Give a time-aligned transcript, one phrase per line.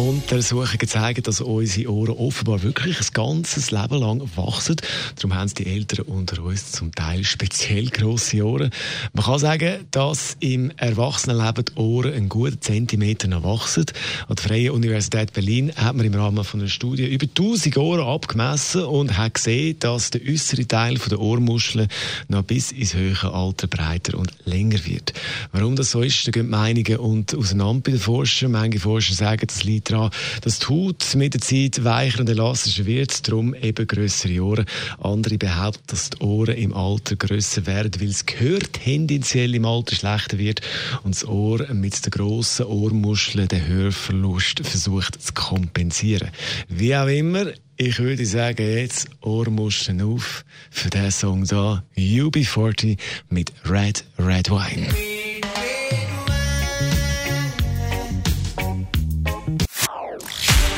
[0.00, 4.76] Untersuchungen zeigen, dass unsere Ohren offenbar wirklich ein ganzes Leben lang wachsen.
[5.16, 8.70] Darum haben die Eltern unter uns zum Teil speziell grosse Ohren.
[9.12, 13.84] Man kann sagen, dass im Erwachsenenleben die Ohren einen guten Zentimeter noch wachsen.
[14.28, 18.00] An der Freien Universität Berlin hat man im Rahmen von einer Studie über 1000 Ohren
[18.00, 21.88] abgemessen und hat gesehen, dass der äußere Teil der Ohrmuscheln
[22.28, 25.09] noch bis ins höhere Alter breiter und länger wird.
[25.60, 28.52] Warum das so ist, da gehen Meinungen und auseinander bei den Forschern.
[28.52, 30.08] Manche Forscher sagen, das liegt daran,
[30.40, 34.64] dass die Haut mit der Zeit weicher und elastischer wird, darum eben grössere Ohren.
[35.00, 39.96] Andere behaupten, dass die Ohren im Alter grösser werden, weil das Gehör tendenziell im Alter
[39.96, 40.62] schlechter wird
[41.02, 46.30] und das Ohr mit den grossen Ohrmuscheln den Hörverlust versucht zu kompensieren.
[46.70, 52.96] Wie auch immer, ich würde sagen, jetzt Ohrmuscheln auf für diesen Song da, UB40
[53.28, 55.09] mit Red Red Wine.